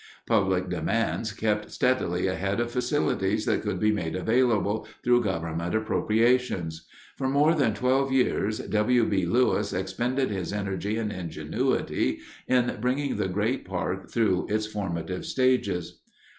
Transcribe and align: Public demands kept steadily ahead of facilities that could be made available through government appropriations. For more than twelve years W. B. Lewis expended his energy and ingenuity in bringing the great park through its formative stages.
Public 0.25 0.67
demands 0.67 1.31
kept 1.31 1.69
steadily 1.69 2.25
ahead 2.25 2.59
of 2.59 2.71
facilities 2.71 3.45
that 3.45 3.61
could 3.61 3.79
be 3.79 3.91
made 3.91 4.15
available 4.15 4.87
through 5.03 5.21
government 5.23 5.75
appropriations. 5.75 6.87
For 7.17 7.29
more 7.29 7.53
than 7.53 7.75
twelve 7.75 8.11
years 8.11 8.57
W. 8.57 9.03
B. 9.05 9.27
Lewis 9.27 9.73
expended 9.73 10.31
his 10.31 10.51
energy 10.53 10.97
and 10.97 11.13
ingenuity 11.13 12.21
in 12.47 12.79
bringing 12.81 13.17
the 13.17 13.27
great 13.27 13.63
park 13.63 14.09
through 14.09 14.47
its 14.49 14.65
formative 14.65 15.23
stages. 15.23 15.99